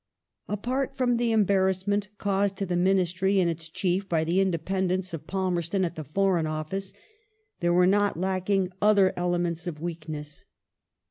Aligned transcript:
Apai't 0.49 0.97
from 0.97 1.17
the 1.17 1.31
embarrassment 1.31 2.07
caused 2.17 2.55
to 2.57 2.65
the 2.65 2.75
Ministry 2.75 3.39
and 3.39 3.47
its 3.47 3.69
chief 3.69 4.09
by 4.09 4.23
the 4.23 4.39
independence 4.39 5.13
of 5.13 5.27
Palmei 5.27 5.63
ston 5.63 5.85
at 5.85 5.93
the 5.93 6.03
Foreign 6.03 6.47
Office, 6.47 6.91
there 7.59 7.71
were 7.71 7.85
not 7.85 8.17
lacking 8.19 8.71
other 8.81 9.13
elements 9.15 9.67
of 9.67 9.79
weakness. 9.79 10.45